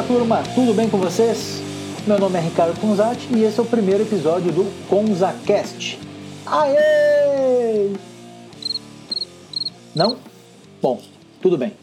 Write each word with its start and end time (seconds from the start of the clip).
Olá 0.00 0.08
turma, 0.08 0.42
tudo 0.54 0.72
bem 0.72 0.88
com 0.88 0.96
vocês? 0.96 1.60
Meu 2.06 2.18
nome 2.18 2.38
é 2.38 2.40
Ricardo 2.40 2.80
Conzati 2.80 3.28
e 3.36 3.44
esse 3.44 3.60
é 3.60 3.62
o 3.62 3.66
primeiro 3.66 4.02
episódio 4.02 4.50
do 4.50 4.64
ConzaCast. 4.88 6.00
Aê! 6.46 7.92
Não? 9.94 10.16
Bom, 10.80 11.02
tudo 11.42 11.58
bem. 11.58 11.74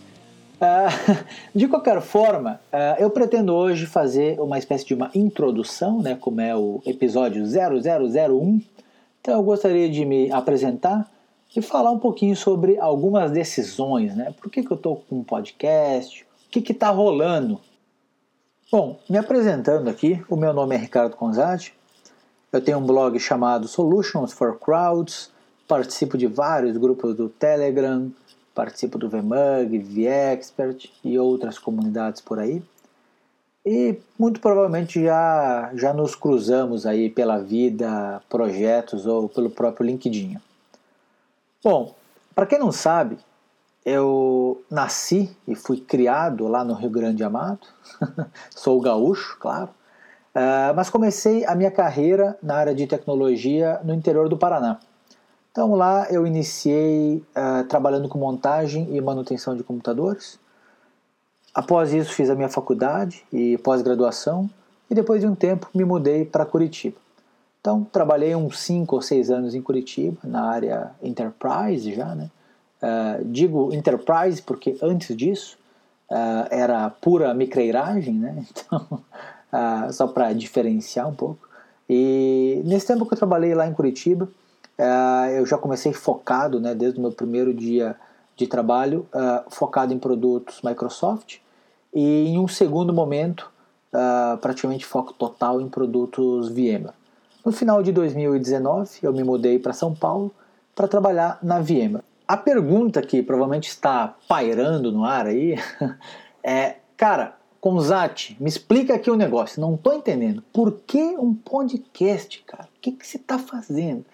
Uh, 0.55 1.15
de 1.53 1.67
qualquer 1.67 2.01
forma, 2.01 2.59
uh, 2.73 2.99
eu 2.99 3.11
pretendo 3.11 3.53
hoje 3.53 3.85
fazer 3.85 4.39
uma 4.39 4.57
espécie 4.57 4.83
de 4.83 4.95
uma 4.95 5.11
introdução, 5.13 6.01
né, 6.01 6.17
como 6.19 6.41
é 6.41 6.55
o 6.55 6.81
episódio 6.87 7.45
0001. 7.45 8.59
Então 9.21 9.35
eu 9.35 9.43
gostaria 9.43 9.87
de 9.87 10.03
me 10.03 10.31
apresentar 10.31 11.07
e 11.55 11.61
falar 11.61 11.91
um 11.91 11.99
pouquinho 11.99 12.35
sobre 12.35 12.79
algumas 12.79 13.29
decisões, 13.29 14.15
né? 14.15 14.33
Por 14.41 14.49
que, 14.49 14.63
que 14.63 14.71
eu 14.71 14.77
estou 14.77 15.03
com 15.07 15.17
um 15.17 15.23
podcast? 15.23 16.25
O 16.47 16.49
que 16.49 16.71
está 16.71 16.89
rolando? 16.89 17.61
Bom, 18.69 18.99
me 19.09 19.17
apresentando 19.17 19.89
aqui, 19.89 20.21
o 20.27 20.35
meu 20.35 20.51
nome 20.51 20.75
é 20.75 20.77
Ricardo 20.77 21.15
Conzade, 21.15 21.73
eu 22.51 22.59
tenho 22.59 22.79
um 22.79 22.85
blog 22.85 23.17
chamado 23.17 23.65
Solutions 23.65 24.33
for 24.33 24.59
Crowds, 24.59 25.31
participo 25.65 26.17
de 26.17 26.27
vários 26.27 26.75
grupos 26.75 27.15
do 27.15 27.29
Telegram, 27.29 28.11
participo 28.53 28.97
do 28.97 29.07
VMUG, 29.07 29.77
VExpert 29.77 30.89
e 31.01 31.17
outras 31.17 31.57
comunidades 31.57 32.19
por 32.19 32.39
aí. 32.39 32.61
E 33.65 33.97
muito 34.19 34.41
provavelmente 34.41 35.01
já, 35.01 35.71
já 35.73 35.93
nos 35.93 36.13
cruzamos 36.13 36.85
aí 36.85 37.09
pela 37.09 37.37
vida, 37.37 38.21
projetos 38.27 39.05
ou 39.05 39.29
pelo 39.29 39.49
próprio 39.49 39.85
LinkedIn. 39.85 40.37
Bom, 41.63 41.95
para 42.35 42.45
quem 42.45 42.59
não 42.59 42.73
sabe, 42.73 43.17
eu 43.87 44.61
nasci 44.69 45.33
e 45.47 45.55
fui 45.55 45.79
criado 45.79 46.45
lá 46.45 46.61
no 46.61 46.73
Rio 46.73 46.89
Grande 46.89 47.23
Amado, 47.23 47.65
sou 48.53 48.81
gaúcho, 48.81 49.37
claro, 49.39 49.69
uh, 50.35 50.75
mas 50.75 50.89
comecei 50.89 51.45
a 51.45 51.55
minha 51.55 51.71
carreira 51.71 52.37
na 52.43 52.55
área 52.55 52.75
de 52.75 52.85
tecnologia 52.85 53.79
no 53.85 53.93
interior 53.93 54.27
do 54.27 54.35
Paraná. 54.35 54.77
Então 55.53 55.73
lá 55.73 56.05
eu 56.11 56.27
iniciei 56.27 57.23
uh, 57.33 57.63
trabalhando 57.63 58.09
com 58.09 58.19
montagem 58.19 58.93
e 58.93 58.99
manutenção 58.99 59.55
de 59.55 59.63
computadores. 59.63 60.37
Após 61.55 61.93
isso 61.93 62.11
fiz 62.11 62.29
a 62.29 62.35
minha 62.35 62.49
faculdade 62.49 63.23
e 63.31 63.57
pós-graduação 63.59 64.49
e 64.89 64.95
depois 64.95 65.21
de 65.21 65.27
um 65.27 65.33
tempo 65.33 65.69
me 65.73 65.85
mudei 65.85 66.25
para 66.25 66.45
Curitiba. 66.45 66.97
Então, 67.61 67.85
trabalhei 67.85 68.35
uns 68.35 68.59
5 68.59 68.95
ou 68.95 69.01
6 69.01 69.31
anos 69.31 69.55
em 69.55 69.61
Curitiba, 69.61 70.17
na 70.25 70.43
área 70.43 70.91
Enterprise 71.01 71.93
já, 71.95 72.13
né? 72.13 72.29
Uh, 72.81 73.25
digo 73.25 73.73
Enterprise 73.73 74.39
porque 74.41 74.77
antes 74.83 75.15
disso 75.15 75.57
uh, 76.11 76.47
era 76.51 76.89
pura 76.89 77.33
micreiragem, 77.33 78.13
né? 78.13 78.45
Então, 78.51 79.03
uh, 79.51 79.93
só 79.93 80.07
para 80.07 80.33
diferenciar 80.33 81.07
um 81.07 81.15
pouco. 81.15 81.47
E 81.89 82.61
nesse 82.65 82.87
tempo 82.87 83.05
que 83.05 83.13
eu 83.13 83.17
trabalhei 83.17 83.55
lá 83.55 83.65
em 83.65 83.73
Curitiba, 83.73 84.27
eu 85.35 85.45
já 85.45 85.57
comecei 85.57 85.93
focado, 85.93 86.59
né, 86.59 86.75
desde 86.75 86.99
o 86.99 87.01
meu 87.01 87.11
primeiro 87.11 87.51
dia 87.53 87.95
de 88.35 88.45
trabalho, 88.45 89.07
focado 89.49 89.93
em 89.93 89.97
produtos 89.97 90.61
Microsoft, 90.61 91.37
e 91.93 92.27
em 92.27 92.37
um 92.37 92.47
segundo 92.47 92.93
momento, 92.93 93.49
praticamente 94.41 94.85
foco 94.85 95.13
total 95.13 95.61
em 95.61 95.69
produtos 95.69 96.49
VMware. 96.49 96.93
No 97.43 97.53
final 97.53 97.81
de 97.81 97.93
2019, 97.93 98.99
eu 99.01 99.13
me 99.13 99.23
mudei 99.23 99.57
para 99.57 99.71
São 99.71 99.95
Paulo 99.95 100.29
para 100.75 100.89
trabalhar 100.89 101.39
na 101.41 101.59
VMware. 101.59 102.03
A 102.27 102.35
pergunta 102.35 103.01
que 103.01 103.23
provavelmente 103.23 103.69
está 103.69 104.15
pairando 104.27 104.91
no 104.91 105.05
ar 105.05 105.27
aí 105.27 105.55
é, 106.43 106.75
cara, 106.97 107.37
Conzati, 107.61 108.35
me 108.39 108.49
explica 108.49 108.95
aqui 108.95 109.09
o 109.09 109.13
um 109.13 109.17
negócio. 109.17 109.61
Não 109.61 109.75
estou 109.75 109.93
entendendo. 109.93 110.43
Por 110.53 110.81
que 110.85 111.01
um 111.01 111.33
podcast, 111.33 112.43
cara? 112.45 112.65
O 112.65 112.79
que, 112.81 112.91
que 112.91 113.07
você 113.07 113.17
está 113.17 113.39
fazendo? 113.39 114.05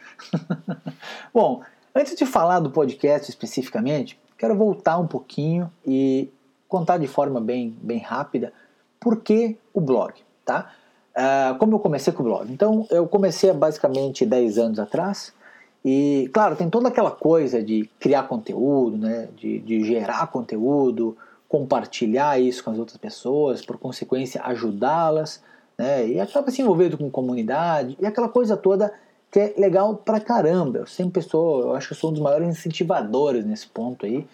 Bom, 1.34 1.62
antes 1.96 2.16
de 2.16 2.25
falar 2.25 2.59
do 2.59 2.69
podcast 2.69 3.29
especificamente, 3.29 4.19
quero 4.38 4.56
voltar 4.56 4.97
um 4.97 5.07
pouquinho 5.07 5.72
e 5.85 6.31
contar 6.68 6.97
de 6.97 7.07
forma 7.07 7.41
bem, 7.41 7.78
bem 7.81 8.00
rápida 8.00 8.53
por 9.00 9.22
que 9.22 9.57
o 9.73 9.81
blog, 9.81 10.13
tá? 10.46 10.72
Uh, 11.16 11.57
como 11.57 11.75
eu 11.75 11.79
comecei 11.79 12.13
com 12.13 12.23
o 12.23 12.25
blog? 12.25 12.52
Então, 12.52 12.88
eu 12.90 13.07
comecei 13.07 13.50
há 13.50 13.53
basicamente 13.53 14.25
10 14.25 14.57
anos 14.57 14.79
atrás. 14.79 15.34
E, 15.83 16.29
claro, 16.33 16.55
tem 16.55 16.69
toda 16.69 16.88
aquela 16.88 17.11
coisa 17.11 17.61
de 17.61 17.89
criar 17.99 18.23
conteúdo, 18.23 18.97
né? 18.97 19.27
de, 19.35 19.59
de 19.59 19.83
gerar 19.83 20.27
conteúdo, 20.27 21.17
compartilhar 21.49 22.39
isso 22.39 22.63
com 22.63 22.71
as 22.71 22.79
outras 22.79 22.97
pessoas, 22.97 23.66
por 23.66 23.77
consequência, 23.77 24.41
ajudá-las. 24.43 25.43
Né? 25.77 26.07
E 26.07 26.19
acaba 26.19 26.49
se 26.51 26.61
envolvendo 26.61 26.97
com 26.97 27.09
comunidade 27.09 27.97
e 27.99 28.05
aquela 28.05 28.29
coisa 28.29 28.55
toda 28.55 28.93
que 29.31 29.39
é 29.39 29.53
legal 29.57 29.95
pra 29.95 30.19
caramba. 30.19 30.79
Eu 30.79 30.88
sempre 30.88 31.22
sou, 31.22 31.61
eu 31.61 31.75
acho 31.75 31.89
que 31.89 31.95
sou 31.95 32.11
um 32.11 32.13
dos 32.13 32.22
maiores 32.22 32.47
incentivadores 32.47 33.43
nesse 33.43 33.67
ponto 33.67 34.05
aí. 34.05 34.25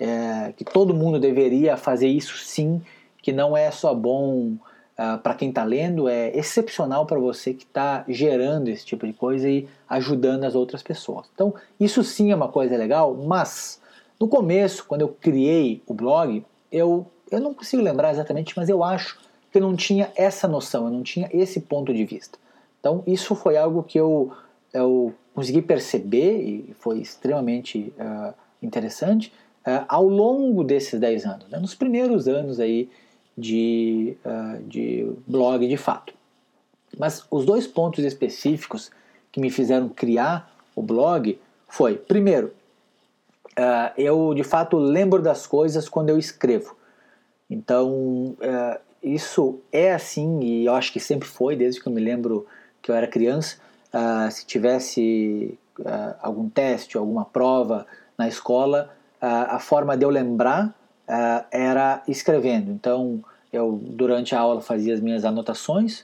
É, 0.00 0.52
que 0.56 0.64
todo 0.64 0.94
mundo 0.94 1.18
deveria 1.18 1.76
fazer 1.76 2.06
isso 2.06 2.36
sim, 2.38 2.80
que 3.20 3.32
não 3.32 3.56
é 3.56 3.70
só 3.70 3.92
bom 3.94 4.56
ah, 5.00 5.16
para 5.16 5.32
quem 5.34 5.50
está 5.50 5.62
lendo 5.62 6.08
é 6.08 6.36
excepcional 6.36 7.06
para 7.06 7.20
você 7.20 7.54
que 7.54 7.62
está 7.62 8.04
gerando 8.08 8.66
esse 8.66 8.84
tipo 8.84 9.06
de 9.06 9.12
coisa 9.12 9.48
e 9.48 9.68
ajudando 9.88 10.42
as 10.42 10.56
outras 10.56 10.82
pessoas. 10.82 11.30
Então, 11.32 11.54
isso 11.78 12.02
sim 12.02 12.32
é 12.32 12.34
uma 12.34 12.48
coisa 12.48 12.76
legal, 12.76 13.14
mas 13.14 13.80
no 14.18 14.26
começo, 14.26 14.84
quando 14.88 15.02
eu 15.02 15.08
criei 15.08 15.80
o 15.86 15.94
blog, 15.94 16.44
eu, 16.72 17.06
eu 17.30 17.40
não 17.40 17.54
consigo 17.54 17.80
lembrar 17.80 18.10
exatamente, 18.10 18.54
mas 18.56 18.68
eu 18.68 18.82
acho 18.82 19.20
que 19.52 19.58
eu 19.58 19.62
não 19.62 19.76
tinha 19.76 20.10
essa 20.16 20.48
noção, 20.48 20.86
eu 20.86 20.90
não 20.90 21.04
tinha 21.04 21.30
esse 21.32 21.60
ponto 21.60 21.94
de 21.94 22.04
vista. 22.04 22.36
Então, 22.80 23.04
isso 23.06 23.36
foi 23.36 23.56
algo 23.56 23.84
que 23.84 24.00
eu, 24.00 24.32
eu 24.74 25.14
consegui 25.32 25.62
perceber 25.62 26.40
e 26.40 26.74
foi 26.80 26.98
extremamente 26.98 27.92
uh, 28.00 28.34
interessante 28.60 29.32
uh, 29.64 29.84
ao 29.86 30.08
longo 30.08 30.64
desses 30.64 30.98
10 30.98 31.24
anos. 31.24 31.48
Né? 31.48 31.58
Nos 31.60 31.76
primeiros 31.76 32.26
anos 32.26 32.58
aí 32.58 32.90
de, 33.38 34.16
uh, 34.24 34.62
de 34.64 35.10
blog 35.26 35.66
de 35.66 35.76
fato. 35.76 36.12
Mas 36.98 37.24
os 37.30 37.46
dois 37.46 37.66
pontos 37.66 38.04
específicos 38.04 38.90
que 39.30 39.40
me 39.40 39.48
fizeram 39.48 39.88
criar 39.88 40.52
o 40.74 40.82
blog 40.82 41.38
foi, 41.68 41.94
primeiro, 41.94 42.52
uh, 43.56 43.92
eu 43.96 44.34
de 44.34 44.42
fato 44.42 44.76
lembro 44.76 45.22
das 45.22 45.46
coisas 45.46 45.88
quando 45.88 46.08
eu 46.08 46.18
escrevo. 46.18 46.76
Então, 47.48 48.36
uh, 48.40 48.80
isso 49.02 49.60
é 49.70 49.92
assim, 49.92 50.40
e 50.40 50.66
eu 50.66 50.74
acho 50.74 50.92
que 50.92 50.98
sempre 50.98 51.28
foi, 51.28 51.54
desde 51.54 51.80
que 51.80 51.86
eu 51.86 51.92
me 51.92 52.00
lembro 52.00 52.44
que 52.82 52.90
eu 52.90 52.94
era 52.94 53.06
criança. 53.06 53.56
se 54.32 54.44
tivesse 54.44 55.56
algum 56.20 56.48
teste, 56.48 56.98
alguma 56.98 57.24
prova 57.24 57.86
na 58.16 58.26
escola, 58.26 58.92
a 59.20 59.58
forma 59.60 59.96
de 59.96 60.04
eu 60.04 60.10
lembrar 60.10 60.74
uh, 61.08 61.44
era 61.50 62.02
escrevendo. 62.06 62.70
Então, 62.70 63.22
eu 63.52 63.80
durante 63.82 64.34
a 64.34 64.40
aula 64.40 64.60
fazia 64.60 64.92
as 64.92 65.00
minhas 65.00 65.24
anotações 65.24 66.00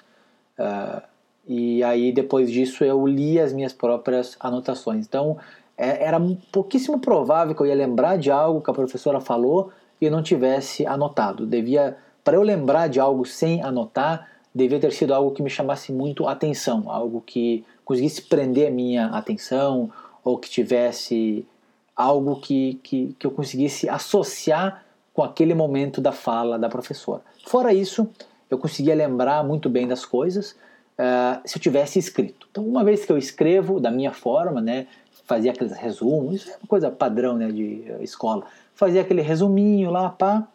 uh, 0.58 1.02
e 1.46 1.82
aí 1.82 2.10
depois 2.10 2.50
disso 2.50 2.84
eu 2.84 3.06
lia 3.06 3.44
as 3.44 3.52
minhas 3.52 3.72
próprias 3.72 4.36
anotações. 4.40 5.06
Então, 5.06 5.36
é, 5.76 6.04
era 6.04 6.18
pouquíssimo 6.50 6.98
provável 6.98 7.54
que 7.54 7.60
eu 7.60 7.66
ia 7.66 7.74
lembrar 7.74 8.16
de 8.16 8.30
algo 8.30 8.60
que 8.60 8.70
a 8.70 8.74
professora 8.74 9.20
falou 9.20 9.70
e 10.00 10.08
não 10.08 10.22
tivesse 10.22 10.86
anotado. 10.86 11.46
Devia, 11.46 11.96
para 12.22 12.36
eu 12.36 12.42
lembrar 12.42 12.88
de 12.88 12.98
algo 12.98 13.24
sem 13.26 13.62
anotar, 13.62 14.28
devia 14.54 14.78
ter 14.78 14.92
sido 14.92 15.12
algo 15.12 15.32
que 15.32 15.42
me 15.42 15.50
chamasse 15.50 15.92
muito 15.92 16.26
atenção, 16.26 16.90
algo 16.90 17.20
que 17.20 17.64
conseguisse 17.84 18.22
prender 18.22 18.68
a 18.68 18.70
minha 18.70 19.06
atenção 19.08 19.90
ou 20.22 20.38
que 20.38 20.48
tivesse 20.48 21.46
algo 21.94 22.36
que, 22.36 22.80
que, 22.82 23.14
que 23.18 23.26
eu 23.26 23.30
conseguisse 23.30 23.88
associar 23.88 24.83
com 25.14 25.22
aquele 25.22 25.54
momento 25.54 26.00
da 26.00 26.12
fala 26.12 26.58
da 26.58 26.68
professora. 26.68 27.22
Fora 27.46 27.72
isso, 27.72 28.06
eu 28.50 28.58
conseguia 28.58 28.94
lembrar 28.94 29.44
muito 29.44 29.70
bem 29.70 29.86
das 29.86 30.04
coisas 30.04 30.56
uh, 30.98 31.40
se 31.44 31.56
eu 31.56 31.62
tivesse 31.62 31.98
escrito. 32.00 32.48
Então, 32.50 32.66
uma 32.66 32.84
vez 32.84 33.04
que 33.04 33.12
eu 33.12 33.16
escrevo 33.16 33.78
da 33.78 33.92
minha 33.92 34.12
forma, 34.12 34.60
né, 34.60 34.88
fazia 35.24 35.52
aqueles 35.52 35.72
resumos, 35.72 36.42
isso 36.42 36.50
é 36.50 36.56
uma 36.56 36.68
coisa 36.68 36.90
padrão 36.90 37.36
né, 37.36 37.50
de 37.50 37.84
uh, 37.88 38.02
escola, 38.02 38.44
fazia 38.74 39.02
aquele 39.02 39.22
resuminho 39.22 39.90
lá, 39.90 40.10
pá, 40.10 40.46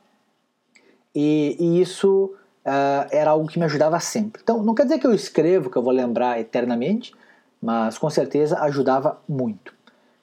e, 1.15 1.55
e 1.57 1.81
isso 1.81 2.33
uh, 2.65 3.07
era 3.11 3.31
algo 3.31 3.47
que 3.47 3.57
me 3.57 3.65
ajudava 3.65 3.97
sempre. 4.01 4.41
Então, 4.43 4.61
não 4.61 4.75
quer 4.75 4.83
dizer 4.83 4.99
que 4.99 5.07
eu 5.07 5.13
escrevo, 5.13 5.69
que 5.69 5.77
eu 5.77 5.81
vou 5.81 5.93
lembrar 5.93 6.37
eternamente, 6.37 7.13
mas 7.61 7.97
com 7.97 8.09
certeza 8.09 8.59
ajudava 8.59 9.19
muito. 9.27 9.73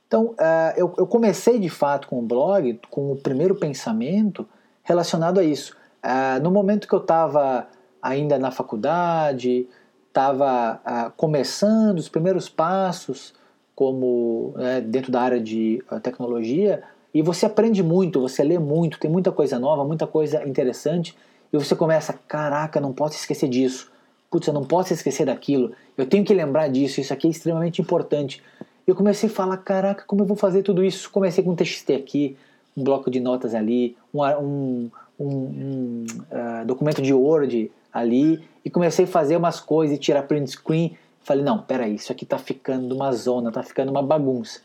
Então, 0.07 0.27
uh, 0.27 0.73
eu, 0.77 0.95
eu, 0.99 1.07
comecei 1.07 1.59
de 1.59 1.69
fato 1.69 2.07
com 2.07 2.21
o 2.21 2.23
blog 2.23 2.81
com 2.91 3.13
o 3.13 3.17
primeiro 3.17 3.57
pensamento 3.57 4.47
relacionado 4.83 5.39
a 5.41 5.45
isso. 5.45 5.77
Uh, 6.05 6.41
no 6.43 6.51
momento 6.51 6.87
que 6.87 6.95
eu 6.95 7.01
estava 7.01 7.67
ainda 8.01 8.39
na 8.39 8.53
faculdade, 8.53 9.69
estava 10.07 10.81
uh, 10.87 11.13
começando 11.17 11.99
os 11.99 12.09
primeiros 12.09 12.49
passos 12.49 13.35
como 13.75 14.55
né, 14.57 14.81
dentro 14.81 15.13
da 15.13 15.21
área 15.21 15.41
de 15.41 15.83
tecnologia, 16.03 16.83
e 17.13 17.21
você 17.21 17.45
aprende 17.45 17.83
muito, 17.83 18.21
você 18.21 18.43
lê 18.43 18.59
muito, 18.59 18.99
tem 18.99 19.11
muita 19.11 19.31
coisa 19.31 19.59
nova, 19.59 19.85
muita 19.85 20.07
coisa 20.07 20.47
interessante, 20.49 21.17
e 21.53 21.59
você 21.59 21.77
começa, 21.77 22.19
caraca, 22.27 22.81
não 22.81 22.93
posso 22.93 23.17
esquecer 23.17 23.49
disso. 23.49 23.91
Putz, 24.31 24.47
eu 24.47 24.55
não 24.55 24.65
posso 24.65 24.93
esquecer 24.93 25.27
daquilo. 25.27 25.73
Eu 25.97 26.07
tenho 26.07 26.25
que 26.25 26.35
lembrar 26.35 26.69
disso, 26.69 27.01
isso 27.01 27.13
aqui 27.13 27.27
é 27.27 27.31
extremamente 27.31 27.81
importante. 27.81 28.43
Eu 28.87 28.95
comecei 28.95 29.29
a 29.29 29.33
falar, 29.33 29.57
caraca, 29.57 30.05
como 30.07 30.23
eu 30.23 30.27
vou 30.27 30.37
fazer 30.37 30.63
tudo 30.63 30.85
isso? 30.85 31.11
Comecei 31.11 31.43
com 31.43 31.51
um 31.51 31.57
TXT 31.57 31.91
aqui, 31.91 32.37
um 32.77 32.85
bloco 32.85 33.11
de 33.11 33.19
notas 33.19 33.53
ali, 33.53 33.97
um, 34.15 34.23
um, 34.23 34.91
um, 35.19 36.05
uh, 36.31 36.65
documento 36.65 37.03
de 37.03 37.13
Word 37.13 37.71
ali, 37.93 38.45
e 38.65 38.71
comecei 38.71 39.05
a 39.05 39.09
fazer 39.09 39.37
umas 39.37 39.59
coisas 39.59 39.97
e 39.97 40.01
tirar 40.01 40.23
print 40.23 40.51
screen. 40.53 40.97
Falei, 41.23 41.43
não, 41.43 41.61
peraí, 41.63 41.97
isso 41.97 42.13
aqui 42.13 42.25
tá 42.25 42.39
ficando 42.39 42.95
uma 42.95 43.11
zona, 43.13 43.51
tá 43.51 43.63
ficando 43.63 43.91
uma 43.91 44.03
bagunça. 44.03 44.61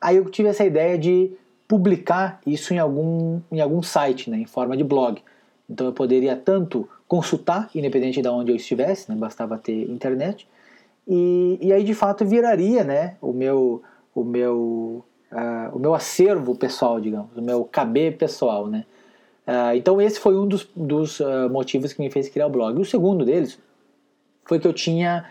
Aí 0.00 0.16
eu 0.16 0.24
tive 0.30 0.48
essa 0.48 0.64
ideia 0.64 0.96
de 0.96 1.30
publicar 1.68 2.40
isso 2.46 2.72
em 2.72 2.78
algum, 2.78 3.40
em 3.50 3.60
algum 3.60 3.82
site, 3.82 4.30
né, 4.30 4.38
em 4.38 4.46
forma 4.46 4.76
de 4.76 4.84
blog. 4.84 5.20
Então 5.68 5.86
eu 5.86 5.92
poderia 5.92 6.36
tanto 6.36 6.88
consultar, 7.06 7.70
independente 7.74 8.22
de 8.22 8.28
onde 8.28 8.50
eu 8.50 8.56
estivesse, 8.56 9.10
né, 9.10 9.16
bastava 9.16 9.58
ter 9.58 9.90
internet, 9.90 10.48
e, 11.06 11.58
e 11.60 11.72
aí 11.72 11.82
de 11.82 11.94
fato 11.94 12.24
viraria 12.24 12.84
né, 12.84 13.16
o 13.20 13.32
meu, 13.32 13.82
o 14.14 14.24
meu, 14.24 15.04
uh, 15.32 15.76
o 15.76 15.78
meu 15.78 15.94
acervo 15.94 16.54
pessoal, 16.54 17.00
digamos, 17.00 17.36
o 17.36 17.42
meu 17.42 17.64
KB 17.64 18.12
pessoal. 18.12 18.68
Né? 18.68 18.84
Uh, 19.46 19.76
então 19.76 20.00
esse 20.00 20.20
foi 20.20 20.36
um 20.36 20.46
dos, 20.46 20.68
dos 20.76 21.20
uh, 21.20 21.48
motivos 21.50 21.92
que 21.92 22.00
me 22.00 22.10
fez 22.10 22.28
criar 22.28 22.46
o 22.46 22.50
blog. 22.50 22.78
O 22.80 22.84
segundo 22.84 23.24
deles 23.24 23.58
foi 24.44 24.58
que 24.58 24.66
eu 24.66 24.72
tinha 24.72 25.24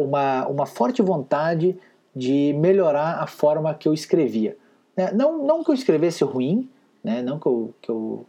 uma, 0.00 0.48
uma 0.48 0.66
forte 0.66 1.00
vontade 1.00 1.78
de 2.14 2.52
melhorar 2.58 3.22
a 3.22 3.26
forma 3.28 3.72
que 3.72 3.86
eu 3.86 3.94
escrevia. 3.94 4.56
Né? 4.96 5.12
Não, 5.12 5.46
não 5.46 5.62
que 5.62 5.70
eu 5.70 5.74
escrevesse 5.74 6.24
ruim, 6.24 6.68
né? 7.04 7.22
não 7.22 7.38
que 7.38 7.46
eu, 7.46 7.72
que 7.80 7.88
eu 7.88 8.26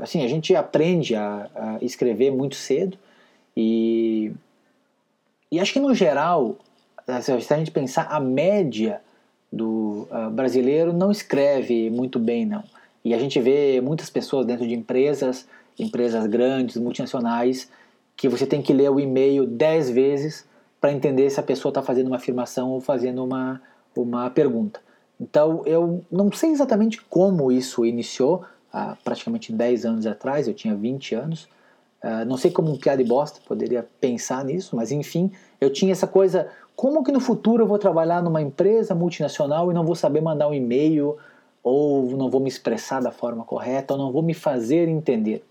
assim, 0.00 0.24
a 0.24 0.28
gente 0.28 0.54
aprende 0.54 1.14
a, 1.14 1.50
a, 1.54 1.84
escrever 1.84 2.30
muito 2.30 2.54
cedo 2.54 2.96
e, 3.54 4.32
e 5.50 5.58
acho 5.58 5.72
que 5.72 5.80
no 5.80 5.94
geral, 5.94 6.56
se 7.22 7.32
a 7.32 7.58
gente 7.58 7.70
pensar, 7.70 8.06
a 8.10 8.20
média 8.20 9.00
do 9.52 10.06
uh, 10.10 10.30
brasileiro 10.30 10.92
não 10.92 11.10
escreve 11.10 11.90
muito 11.90 12.18
bem, 12.18 12.46
não. 12.46 12.62
E 13.04 13.14
a 13.14 13.18
gente 13.18 13.40
vê 13.40 13.80
muitas 13.80 14.10
pessoas 14.10 14.46
dentro 14.46 14.66
de 14.66 14.74
empresas, 14.74 15.46
empresas 15.78 16.26
grandes, 16.26 16.76
multinacionais, 16.76 17.68
que 18.16 18.28
você 18.28 18.46
tem 18.46 18.62
que 18.62 18.72
ler 18.72 18.90
o 18.90 19.00
e-mail 19.00 19.46
dez 19.46 19.90
vezes 19.90 20.46
para 20.80 20.92
entender 20.92 21.28
se 21.30 21.40
a 21.40 21.42
pessoa 21.42 21.70
está 21.70 21.82
fazendo 21.82 22.08
uma 22.08 22.16
afirmação 22.16 22.70
ou 22.70 22.80
fazendo 22.80 23.24
uma, 23.24 23.60
uma 23.96 24.30
pergunta. 24.30 24.80
Então, 25.20 25.62
eu 25.66 26.02
não 26.10 26.30
sei 26.32 26.50
exatamente 26.50 27.00
como 27.02 27.50
isso 27.50 27.84
iniciou, 27.84 28.44
há 28.72 28.96
praticamente 29.04 29.52
10 29.52 29.84
anos 29.84 30.06
atrás, 30.06 30.48
eu 30.48 30.54
tinha 30.54 30.74
20 30.74 31.14
anos. 31.14 31.48
Uh, 32.02 32.24
não 32.26 32.36
sei 32.36 32.50
como 32.50 32.72
um 32.72 32.78
piada 32.78 33.02
e 33.02 33.04
bosta 33.04 33.40
poderia 33.46 33.86
pensar 34.00 34.44
nisso, 34.44 34.74
mas 34.74 34.90
enfim, 34.90 35.30
eu 35.60 35.70
tinha 35.70 35.92
essa 35.92 36.06
coisa: 36.06 36.48
como 36.74 37.04
que 37.04 37.12
no 37.12 37.20
futuro 37.20 37.64
eu 37.64 37.66
vou 37.66 37.78
trabalhar 37.78 38.22
numa 38.22 38.40
empresa 38.40 38.94
multinacional 38.94 39.70
e 39.70 39.74
não 39.74 39.84
vou 39.84 39.94
saber 39.94 40.20
mandar 40.20 40.48
um 40.48 40.54
e-mail, 40.54 41.18
ou 41.62 42.10
não 42.16 42.30
vou 42.30 42.40
me 42.40 42.48
expressar 42.48 43.00
da 43.00 43.10
forma 43.10 43.44
correta, 43.44 43.94
ou 43.94 43.98
não 43.98 44.12
vou 44.12 44.22
me 44.22 44.32
fazer 44.32 44.88
entender? 44.88 45.44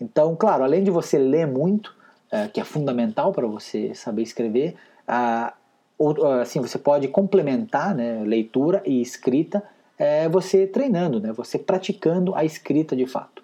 Então, 0.00 0.36
claro, 0.36 0.62
além 0.62 0.84
de 0.84 0.90
você 0.90 1.18
ler 1.18 1.46
muito, 1.46 1.88
uh, 2.32 2.50
que 2.52 2.60
é 2.60 2.64
fundamental 2.64 3.32
para 3.32 3.46
você 3.46 3.94
saber 3.94 4.22
escrever, 4.22 4.76
uh, 5.08 5.52
ou, 5.98 6.26
assim, 6.40 6.60
você 6.60 6.78
pode 6.78 7.08
complementar 7.08 7.94
né, 7.94 8.22
leitura 8.24 8.82
e 8.86 9.02
escrita 9.02 9.62
é 9.98 10.28
você 10.28 10.66
treinando, 10.66 11.18
né? 11.18 11.32
você 11.32 11.58
praticando 11.58 12.34
a 12.34 12.44
escrita 12.44 12.94
de 12.94 13.04
fato. 13.04 13.42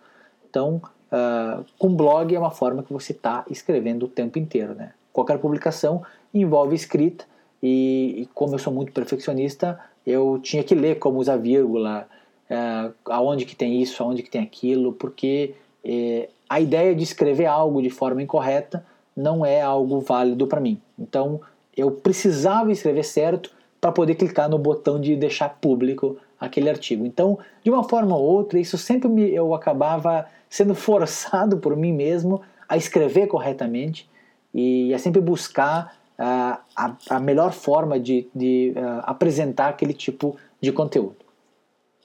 Então, 0.49 0.81
uh, 1.15 1.65
com 1.79 1.95
blog 1.95 2.35
é 2.35 2.39
uma 2.39 2.51
forma 2.51 2.83
que 2.83 2.93
você 2.93 3.13
está 3.13 3.45
escrevendo 3.49 4.05
o 4.05 4.09
tempo 4.09 4.39
inteiro. 4.39 4.75
Né? 4.75 4.93
Qualquer 5.13 5.39
publicação 5.39 6.03
envolve 6.33 6.75
escrita 6.75 7.25
e, 7.63 8.23
e, 8.23 8.29
como 8.35 8.55
eu 8.55 8.59
sou 8.59 8.73
muito 8.73 8.93
perfeccionista, 8.93 9.79
eu 10.05 10.39
tinha 10.43 10.63
que 10.63 10.75
ler 10.75 10.99
como 10.99 11.19
usar 11.19 11.37
vírgula, 11.37 12.07
uh, 12.51 12.93
aonde 13.07 13.47
que 13.47 13.57
tem 13.57 13.81
isso, 13.81 14.03
aonde 14.03 14.23
que 14.23 14.31
tem 14.31 14.43
aquilo, 14.43 14.93
porque 14.93 15.55
uh, 15.85 16.29
a 16.49 16.61
ideia 16.61 16.95
de 16.95 17.03
escrever 17.03 17.47
algo 17.47 17.81
de 17.81 17.91
forma 17.91 18.23
incorreta 18.23 18.85
não 19.17 19.47
é 19.47 19.63
algo 19.63 20.01
válido 20.01 20.47
para 20.47 20.61
mim. 20.61 20.81
Então, 20.99 21.41
eu 21.77 21.91
precisava 21.91 22.71
escrever 22.71 23.05
certo 23.05 23.51
para 23.81 23.93
poder 23.93 24.15
clicar 24.17 24.49
no 24.49 24.59
botão 24.59 25.01
de 25.01 25.15
deixar 25.15 25.49
público 25.61 26.17
aquele 26.45 26.69
artigo. 26.71 27.05
Então, 27.07 27.39
de 27.63 27.71
uma 27.71 27.83
forma 27.85 28.17
ou 28.17 28.23
outra, 28.23 28.59
isso 28.59 28.77
sempre 28.79 29.09
me, 29.09 29.33
eu 29.35 29.55
acabava 29.55 30.27
sendo 30.49 30.75
forçado 30.77 31.59
por 31.59 31.77
mim 31.77 31.93
mesmo 31.93 32.43
a 32.69 32.77
escrever 32.77 33.27
corretamente 33.27 34.09
e 34.53 34.95
a 34.95 34.99
sempre 34.99 35.21
buscar 35.21 35.97
uh, 36.19 36.59
a, 36.77 36.97
a, 37.11 37.21
melhor 37.21 37.53
forma 37.53 37.99
de, 37.99 38.29
de 38.35 38.73
uh, 38.77 39.03
apresentar 39.03 39.69
aquele 39.69 39.93
tipo 39.93 40.37
de 40.61 40.73
conteúdo. 40.73 41.17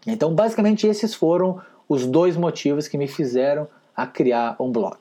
Então, 0.06 0.34
basicamente, 0.34 0.88
esses 0.88 1.14
foram 1.14 1.62
os 1.88 2.06
dois 2.06 2.36
motivos 2.36 2.88
que 2.88 2.98
me 2.98 3.08
fizeram 3.08 3.68
a 3.96 4.08
criar 4.08 4.56
um 4.60 4.72
blog. 4.72 4.98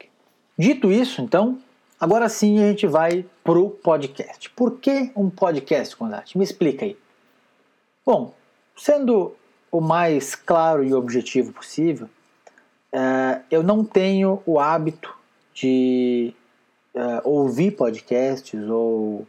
Dito 0.58 0.90
isso, 0.90 1.22
então, 1.22 1.58
agora 2.00 2.28
sim 2.28 2.58
a 2.58 2.68
gente 2.68 2.86
vai 2.86 3.24
para 3.44 3.58
o 3.58 3.70
podcast. 3.70 4.50
Por 4.50 4.78
que 4.78 5.10
um 5.14 5.30
podcast, 5.30 5.96
Condate? 5.96 6.36
Me 6.36 6.44
explica 6.44 6.84
aí. 6.84 6.96
Bom, 8.04 8.32
Sendo 8.78 9.34
o 9.72 9.80
mais 9.80 10.36
claro 10.36 10.84
e 10.84 10.94
objetivo 10.94 11.52
possível, 11.52 12.08
uh, 12.94 13.42
eu 13.50 13.62
não 13.62 13.84
tenho 13.84 14.40
o 14.46 14.60
hábito 14.60 15.12
de 15.52 16.32
uh, 16.94 17.28
ouvir 17.28 17.72
podcasts 17.72 18.62
ou 18.68 19.26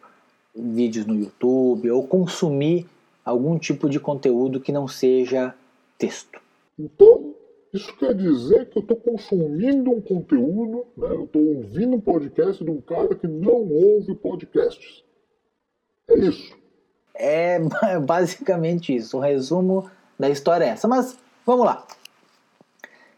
vídeos 0.56 1.06
no 1.08 1.16
YouTube 1.16 1.90
ou 1.90 2.08
consumir 2.08 2.86
algum 3.26 3.58
tipo 3.58 3.90
de 3.90 4.00
conteúdo 4.00 4.60
que 4.60 4.72
não 4.72 4.88
seja 4.88 5.56
texto. 5.98 6.40
Então, 6.78 7.34
isso 7.74 7.96
quer 7.98 8.14
dizer 8.14 8.70
que 8.70 8.78
eu 8.78 8.82
estou 8.82 8.98
consumindo 8.98 9.92
um 9.92 10.02
conteúdo, 10.02 10.86
né? 10.96 11.10
eu 11.10 11.26
estou 11.26 11.42
ouvindo 11.42 11.96
um 11.96 12.02
podcast 12.02 12.64
de 12.64 12.70
um 12.70 12.82
cara 12.82 13.16
que 13.16 13.28
não 13.28 13.68
ouve 13.68 14.16
podcasts. 14.16 15.04
É 16.08 16.18
isso. 16.18 16.59
É 17.20 17.60
basicamente 18.02 18.96
isso. 18.96 19.18
O 19.18 19.20
resumo 19.20 19.90
da 20.18 20.30
história 20.30 20.66
é 20.66 20.70
essa. 20.70 20.88
Mas 20.88 21.18
vamos 21.46 21.66
lá. 21.66 21.84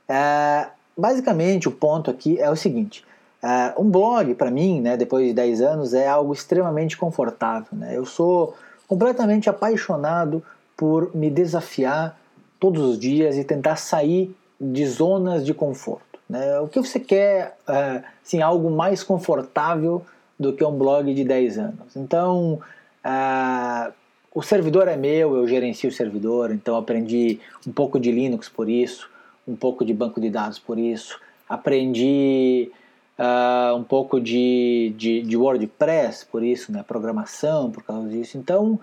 É, 0.09 0.67
basicamente, 0.97 1.69
o 1.69 1.71
ponto 1.71 2.09
aqui 2.09 2.39
é 2.39 2.49
o 2.49 2.55
seguinte: 2.55 3.05
é, 3.41 3.73
um 3.77 3.89
blog, 3.89 4.33
para 4.35 4.51
mim, 4.51 4.81
né, 4.81 4.97
depois 4.97 5.27
de 5.27 5.33
10 5.33 5.61
anos, 5.61 5.93
é 5.93 6.07
algo 6.07 6.33
extremamente 6.33 6.97
confortável. 6.97 7.69
Né? 7.71 7.95
Eu 7.95 8.05
sou 8.05 8.55
completamente 8.87 9.49
apaixonado 9.49 10.43
por 10.75 11.15
me 11.15 11.29
desafiar 11.29 12.19
todos 12.59 12.83
os 12.83 12.99
dias 12.99 13.37
e 13.37 13.43
tentar 13.43 13.75
sair 13.75 14.35
de 14.59 14.85
zonas 14.85 15.45
de 15.45 15.53
conforto. 15.53 16.19
Né? 16.29 16.59
O 16.59 16.67
que 16.67 16.79
você 16.79 16.99
quer, 16.99 17.57
é, 17.67 18.03
assim, 18.23 18.41
algo 18.41 18.69
mais 18.69 19.03
confortável 19.03 20.05
do 20.39 20.53
que 20.53 20.63
um 20.63 20.77
blog 20.77 21.13
de 21.13 21.23
10 21.23 21.57
anos. 21.57 21.95
Então, 21.95 22.59
ah, 23.03 23.91
o 24.33 24.41
servidor 24.41 24.87
é 24.87 24.95
meu, 24.95 25.35
eu 25.35 25.47
gerencio 25.47 25.89
o 25.89 25.93
servidor, 25.93 26.51
então 26.51 26.77
aprendi 26.77 27.39
um 27.67 27.71
pouco 27.71 27.99
de 27.99 28.11
Linux 28.11 28.47
por 28.47 28.69
isso, 28.69 29.09
um 29.47 29.55
pouco 29.55 29.83
de 29.83 29.93
banco 29.93 30.21
de 30.21 30.29
dados 30.29 30.57
por 30.57 30.79
isso, 30.79 31.19
aprendi 31.49 32.71
uh, 33.19 33.75
um 33.75 33.83
pouco 33.83 34.21
de, 34.21 34.93
de, 34.97 35.21
de, 35.21 35.35
WordPress 35.35 36.25
por 36.25 36.43
isso, 36.43 36.71
né, 36.71 36.83
programação 36.83 37.69
por 37.69 37.83
causa 37.83 38.07
disso. 38.07 38.37
Então, 38.37 38.79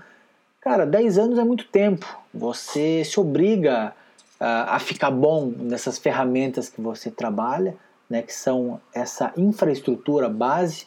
cara, 0.60 0.84
10 0.84 1.18
anos 1.18 1.38
é 1.38 1.44
muito 1.44 1.64
tempo. 1.68 2.06
Você 2.34 3.02
se 3.04 3.18
obriga 3.18 3.94
uh, 4.38 4.68
a 4.68 4.78
ficar 4.78 5.10
bom 5.10 5.52
nessas 5.56 5.98
ferramentas 5.98 6.68
que 6.68 6.80
você 6.80 7.10
trabalha, 7.10 7.74
né, 8.08 8.20
que 8.20 8.34
são 8.34 8.80
essa 8.94 9.32
infraestrutura 9.36 10.28
base 10.28 10.86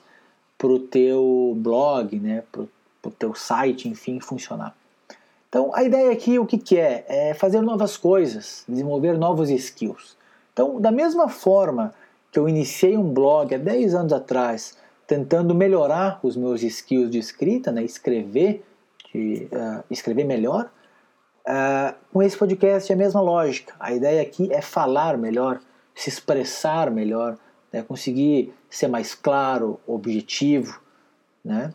para 0.58 0.70
o 0.70 0.80
teu 0.80 1.54
blog, 1.58 2.20
né, 2.20 2.44
para 2.52 2.66
para 3.02 3.10
o 3.10 3.12
teu 3.12 3.34
site, 3.34 3.88
enfim, 3.88 4.20
funcionar. 4.20 4.76
Então, 5.50 5.72
a 5.76 5.84
ideia 5.84 6.12
aqui, 6.12 6.40
o 6.40 6.46
que, 6.46 6.58
que 6.58 6.78
é? 6.78 7.06
É 7.08 7.34
fazer 7.34 7.62
novas 7.62 7.98
coisas, 7.98 8.64
desenvolver 8.68 9.18
novos 9.18 9.50
skills. 9.50 10.16
Então, 10.54 10.80
da 10.80 10.92
mesma 10.92 11.28
forma 11.28 11.94
que 12.32 12.40
eu 12.40 12.48
iniciei 12.48 12.98
um 12.98 13.12
blog 13.12 13.54
há 13.54 13.58
10 13.58 13.94
anos 13.94 14.14
atrás, 14.14 14.78
tentando 15.06 15.54
melhorar 15.54 16.20
os 16.24 16.38
meus 16.38 16.64
skills 16.64 17.10
de 17.10 17.20
escrita, 17.20 17.70
né, 17.70 17.84
escrever, 17.84 18.64
de, 19.14 19.50
uh, 19.52 19.84
escrever 19.90 20.24
melhor, 20.24 20.72
uh, 21.46 21.94
com 22.14 22.24
esse 22.24 22.38
podcast 22.38 22.90
é 22.90 22.96
a 22.96 22.98
mesma 22.98 23.20
lógica. 23.20 23.74
A 23.78 23.94
ideia 23.94 24.22
aqui 24.22 24.52
é 24.54 24.62
falar 24.62 25.18
melhor, 25.18 25.60
se 25.94 26.08
expressar 26.08 26.90
melhor, 26.90 27.38
né, 27.74 27.84
conseguir 27.84 28.54
ser 28.70 28.88
mais 28.88 29.14
claro, 29.14 29.78
objetivo, 29.86 30.80
né? 31.44 31.74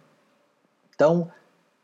Então, 0.96 1.30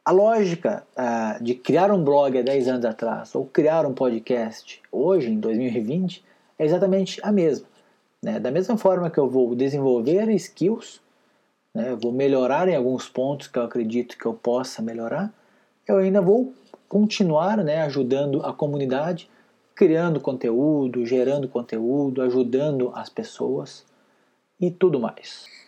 a 0.02 0.10
lógica 0.10 0.84
uh, 0.96 1.44
de 1.44 1.54
criar 1.54 1.92
um 1.92 2.02
blog 2.02 2.36
há 2.36 2.42
10 2.42 2.66
anos 2.66 2.84
atrás 2.84 3.34
ou 3.34 3.46
criar 3.46 3.86
um 3.86 3.92
podcast 3.92 4.82
hoje, 4.90 5.30
em 5.30 5.38
2020, 5.38 6.24
é 6.58 6.64
exatamente 6.64 7.20
a 7.22 7.30
mesma. 7.30 7.66
Né? 8.22 8.40
Da 8.40 8.50
mesma 8.50 8.76
forma 8.78 9.10
que 9.10 9.18
eu 9.18 9.28
vou 9.28 9.54
desenvolver 9.54 10.30
skills, 10.30 11.00
né? 11.74 11.94
vou 11.94 12.10
melhorar 12.10 12.68
em 12.68 12.74
alguns 12.74 13.06
pontos 13.06 13.48
que 13.48 13.58
eu 13.58 13.64
acredito 13.64 14.16
que 14.16 14.24
eu 14.24 14.32
possa 14.32 14.80
melhorar, 14.80 15.32
eu 15.86 15.98
ainda 15.98 16.22
vou 16.22 16.54
continuar 16.88 17.58
né, 17.58 17.82
ajudando 17.82 18.44
a 18.44 18.52
comunidade, 18.52 19.28
criando 19.74 20.20
conteúdo, 20.20 21.04
gerando 21.04 21.48
conteúdo, 21.48 22.22
ajudando 22.22 22.90
as 22.94 23.08
pessoas 23.08 23.84
e 24.58 24.70
tudo 24.70 24.98
mais. 24.98 25.61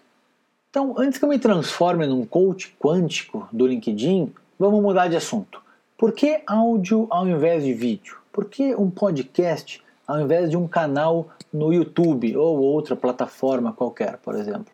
Então, 0.74 0.92
antes 0.98 1.20
que 1.20 1.24
eu 1.24 1.28
me 1.28 1.38
transforme 1.38 2.04
num 2.04 2.26
coach 2.26 2.74
quântico 2.80 3.48
do 3.52 3.64
LinkedIn, 3.64 4.34
vamos 4.58 4.82
mudar 4.82 5.06
de 5.06 5.14
assunto. 5.14 5.62
Por 5.96 6.10
que 6.10 6.42
áudio 6.48 7.06
ao 7.10 7.28
invés 7.28 7.62
de 7.62 7.72
vídeo? 7.72 8.16
Por 8.32 8.46
que 8.46 8.74
um 8.74 8.90
podcast 8.90 9.80
ao 10.04 10.20
invés 10.20 10.50
de 10.50 10.56
um 10.56 10.66
canal 10.66 11.28
no 11.52 11.72
YouTube 11.72 12.36
ou 12.36 12.58
outra 12.58 12.96
plataforma 12.96 13.72
qualquer, 13.72 14.16
por 14.16 14.34
exemplo? 14.34 14.66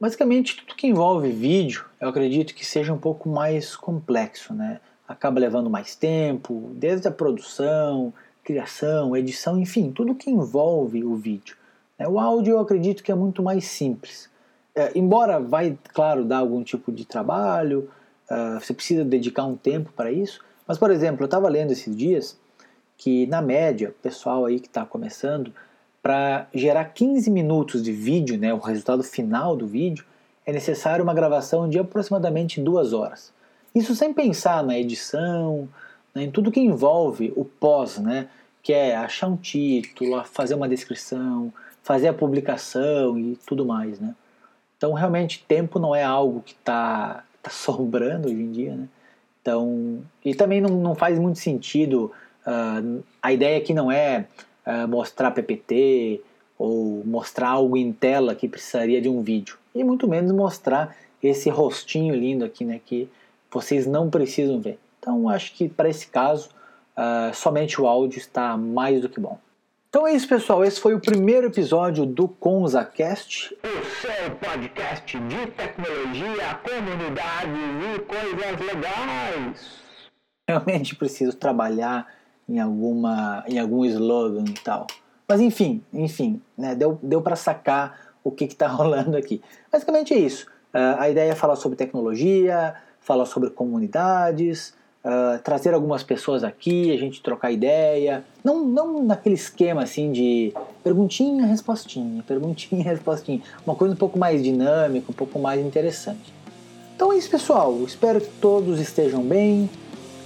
Basicamente, 0.00 0.56
tudo 0.56 0.74
que 0.74 0.88
envolve 0.88 1.30
vídeo, 1.30 1.84
eu 2.00 2.08
acredito 2.08 2.52
que 2.52 2.66
seja 2.66 2.92
um 2.92 2.98
pouco 2.98 3.28
mais 3.28 3.76
complexo, 3.76 4.52
né? 4.52 4.80
Acaba 5.06 5.38
levando 5.38 5.70
mais 5.70 5.94
tempo, 5.94 6.72
desde 6.74 7.06
a 7.06 7.12
produção, 7.12 8.12
criação, 8.42 9.16
edição, 9.16 9.60
enfim, 9.60 9.92
tudo 9.92 10.12
que 10.12 10.28
envolve 10.28 11.04
o 11.04 11.14
vídeo. 11.14 11.54
O 12.00 12.18
áudio 12.18 12.54
eu 12.54 12.58
acredito 12.58 13.04
que 13.04 13.12
é 13.12 13.14
muito 13.14 13.44
mais 13.44 13.66
simples. 13.66 14.28
É, 14.74 14.92
embora 14.96 15.40
vai, 15.40 15.76
claro, 15.92 16.24
dar 16.24 16.38
algum 16.38 16.62
tipo 16.62 16.92
de 16.92 17.04
trabalho, 17.04 17.90
uh, 18.30 18.60
você 18.60 18.72
precisa 18.72 19.04
dedicar 19.04 19.44
um 19.44 19.56
tempo 19.56 19.92
para 19.92 20.12
isso, 20.12 20.40
mas, 20.66 20.78
por 20.78 20.90
exemplo, 20.90 21.22
eu 21.22 21.26
estava 21.26 21.48
lendo 21.48 21.72
esses 21.72 21.94
dias 21.96 22.38
que, 22.96 23.26
na 23.26 23.42
média, 23.42 23.88
o 23.88 24.02
pessoal 24.02 24.44
aí 24.44 24.60
que 24.60 24.68
está 24.68 24.84
começando, 24.84 25.52
para 26.02 26.46
gerar 26.54 26.84
15 26.86 27.30
minutos 27.30 27.82
de 27.82 27.92
vídeo, 27.92 28.38
né, 28.38 28.54
o 28.54 28.58
resultado 28.58 29.02
final 29.02 29.56
do 29.56 29.66
vídeo, 29.66 30.04
é 30.46 30.52
necessário 30.52 31.02
uma 31.02 31.14
gravação 31.14 31.68
de 31.68 31.78
aproximadamente 31.78 32.60
duas 32.60 32.92
horas. 32.92 33.32
Isso 33.74 33.94
sem 33.94 34.12
pensar 34.12 34.62
na 34.62 34.78
edição, 34.78 35.68
né, 36.14 36.24
em 36.24 36.30
tudo 36.30 36.50
que 36.50 36.60
envolve 36.60 37.32
o 37.36 37.44
pós, 37.44 37.98
né, 37.98 38.28
que 38.62 38.72
é 38.72 38.96
achar 38.96 39.28
um 39.28 39.36
título, 39.36 40.22
fazer 40.24 40.54
uma 40.54 40.68
descrição, 40.68 41.52
fazer 41.82 42.08
a 42.08 42.14
publicação 42.14 43.18
e 43.18 43.36
tudo 43.46 43.64
mais. 43.64 43.98
Né. 43.98 44.14
Então, 44.80 44.94
realmente, 44.94 45.44
tempo 45.46 45.78
não 45.78 45.94
é 45.94 46.02
algo 46.02 46.40
que 46.40 46.54
está 46.54 47.22
tá 47.42 47.50
sobrando 47.50 48.28
hoje 48.28 48.40
em 48.40 48.50
dia. 48.50 48.74
Né. 48.74 48.88
Então, 49.42 50.02
e 50.24 50.34
também 50.34 50.58
não, 50.58 50.70
não 50.70 50.94
faz 50.94 51.18
muito 51.18 51.38
sentido. 51.38 52.10
Uh, 52.46 53.02
a 53.20 53.30
ideia 53.30 53.58
aqui 53.58 53.74
não 53.74 53.92
é 53.92 54.24
uh, 54.66 54.88
mostrar 54.88 55.32
PPT 55.32 56.22
ou 56.56 57.04
mostrar 57.04 57.50
algo 57.50 57.76
em 57.76 57.92
tela 57.92 58.34
que 58.34 58.48
precisaria 58.48 59.02
de 59.02 59.08
um 59.10 59.20
vídeo. 59.20 59.58
E 59.74 59.84
muito 59.84 60.08
menos 60.08 60.32
mostrar 60.32 60.96
esse 61.22 61.50
rostinho 61.50 62.14
lindo 62.14 62.42
aqui, 62.42 62.64
né, 62.64 62.80
que 62.82 63.06
vocês 63.52 63.86
não 63.86 64.08
precisam 64.08 64.62
ver. 64.62 64.78
Então, 64.98 65.28
acho 65.28 65.52
que 65.52 65.68
para 65.68 65.90
esse 65.90 66.06
caso, 66.06 66.48
uh, 66.96 67.34
somente 67.34 67.78
o 67.78 67.86
áudio 67.86 68.18
está 68.18 68.56
mais 68.56 69.02
do 69.02 69.10
que 69.10 69.20
bom. 69.20 69.38
Então 69.90 70.06
é 70.06 70.12
isso, 70.12 70.28
pessoal. 70.28 70.64
Esse 70.64 70.80
foi 70.80 70.94
o 70.94 71.00
primeiro 71.00 71.48
episódio 71.48 72.06
do 72.06 72.28
ConzaCast. 72.28 73.52
O 73.54 73.84
seu 74.00 74.36
podcast 74.36 75.18
de 75.18 75.46
tecnologia, 75.48 76.60
comunidade 76.62 77.50
e 77.82 77.98
coisas 77.98 78.60
legais. 78.60 79.82
Realmente 80.48 80.94
preciso 80.94 81.36
trabalhar 81.36 82.06
em, 82.48 82.60
alguma, 82.60 83.42
em 83.48 83.58
algum 83.58 83.84
slogan 83.84 84.44
e 84.48 84.54
tal. 84.62 84.86
Mas 85.28 85.40
enfim, 85.40 85.82
enfim, 85.92 86.40
né, 86.56 86.76
deu, 86.76 86.96
deu 87.02 87.20
para 87.20 87.34
sacar 87.34 88.14
o 88.22 88.30
que 88.30 88.44
está 88.44 88.68
rolando 88.70 89.16
aqui. 89.16 89.42
Basicamente 89.72 90.14
é 90.14 90.18
isso. 90.18 90.46
Uh, 90.72 91.00
a 91.00 91.10
ideia 91.10 91.32
é 91.32 91.34
falar 91.34 91.56
sobre 91.56 91.76
tecnologia, 91.76 92.76
falar 93.00 93.26
sobre 93.26 93.50
comunidades, 93.50 94.72
uh, 95.04 95.42
trazer 95.42 95.74
algumas 95.74 96.02
pessoas 96.02 96.44
aqui, 96.44 96.92
a 96.92 96.96
gente 96.96 97.22
trocar 97.22 97.50
ideia. 97.50 98.24
Não, 98.44 98.64
não 98.64 99.02
naquele 99.02 99.34
esquema 99.34 99.82
assim 99.82 100.12
de 100.12 100.52
perguntinha, 100.82 101.46
respostinha, 101.46 102.22
perguntinha, 102.22 102.82
respostinha. 102.84 103.40
Uma 103.66 103.74
coisa 103.74 103.94
um 103.94 103.98
pouco 103.98 104.18
mais 104.18 104.42
dinâmica, 104.42 105.10
um 105.10 105.14
pouco 105.14 105.38
mais 105.38 105.64
interessante. 105.64 106.32
Então 106.94 107.12
é 107.12 107.16
isso, 107.16 107.30
pessoal. 107.30 107.76
Espero 107.84 108.20
que 108.20 108.30
todos 108.40 108.78
estejam 108.78 109.22
bem, 109.22 109.70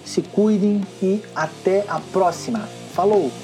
se 0.05 0.23
cuidem 0.23 0.83
e 1.03 1.21
até 1.35 1.85
a 1.89 2.01
próxima. 2.13 2.61
Falou! 2.93 3.44